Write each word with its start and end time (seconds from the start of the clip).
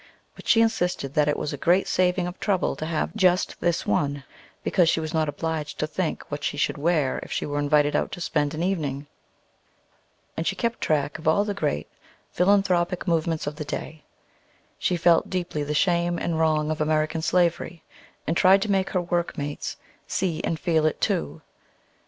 But 0.35 0.47
she 0.47 0.61
insisted 0.63 1.13
that 1.13 1.27
it 1.27 1.37
was 1.37 1.53
a 1.53 1.57
great 1.57 1.87
saving 1.87 2.25
of 2.25 2.39
trouble 2.39 2.75
to 2.75 2.87
have 2.87 3.15
just 3.15 3.61
this 3.61 3.85
one, 3.85 4.23
because 4.63 4.89
she 4.89 4.99
was 4.99 5.13
not 5.13 5.29
obliged 5.29 5.77
to 5.77 5.85
think 5.85 6.23
what 6.31 6.43
she 6.43 6.57
should 6.57 6.75
wear 6.79 7.19
if 7.21 7.31
she 7.31 7.45
were 7.45 7.59
invited 7.59 7.95
out 7.95 8.11
to 8.13 8.19
spend 8.19 8.55
an 8.55 8.63
evening. 8.63 9.05
And 10.35 10.47
she 10.47 10.55
kept 10.55 10.81
track 10.81 11.19
of 11.19 11.27
all 11.27 11.45
the 11.45 11.53
great 11.53 11.87
philanthropic 12.31 13.07
movements 13.07 13.45
of 13.45 13.57
the 13.57 13.63
day. 13.63 14.03
She 14.79 14.97
felt 14.97 15.29
deeply 15.29 15.61
the 15.63 15.75
shame 15.75 16.17
and 16.17 16.39
wrong 16.39 16.71
of 16.71 16.81
American 16.81 17.21
slavery, 17.21 17.83
and 18.25 18.35
tried 18.35 18.63
to 18.63 18.71
make 18.71 18.89
her 18.89 19.01
workmates 19.01 19.77
see 20.07 20.43
and 20.43 20.59
feel 20.59 20.87
it 20.87 20.99
too. 20.99 21.43